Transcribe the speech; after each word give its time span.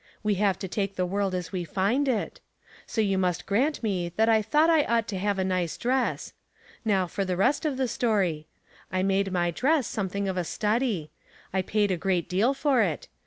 We 0.23 0.33
have 0.41 0.57
to 0.57 0.67
take 0.67 0.95
the 0.95 1.05
world 1.05 1.35
as 1.35 1.51
we 1.51 1.63
find 1.63 2.07
it. 2.07 2.39
So 2.87 3.01
you 3.01 3.19
must 3.19 3.45
grant 3.45 3.83
me 3.83 4.09
that 4.15 4.27
I 4.29 4.41
thought 4.41 4.67
I 4.67 4.83
ought 4.85 5.07
to 5.09 5.19
have 5.19 5.37
a 5.37 5.43
nice 5.43 5.77
dress. 5.77 6.33
Now 6.83 7.05
for 7.05 7.23
the 7.23 7.37
rest 7.37 7.65
of 7.67 7.73
286 7.77 8.01
Household 8.01 8.17
Puzzles, 8.17 8.41
the 8.41 8.95
story. 8.97 8.99
I 8.99 9.03
made 9.03 9.31
my 9.31 9.51
dress 9.51 9.87
son)ething 9.95 10.27
of 10.27 10.37
a 10.37 10.43
study. 10.43 11.11
I 11.53 11.61
paid 11.61 11.91
a 11.91 11.97
great 11.97 12.27
deal 12.27 12.55
for 12.55 12.81
it. 12.81 13.09